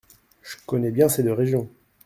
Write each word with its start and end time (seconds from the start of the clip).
Je 0.41 0.57
connais 0.65 0.89
bien 0.89 1.09
ces 1.09 1.21
deux 1.21 1.31
régions. 1.31 1.69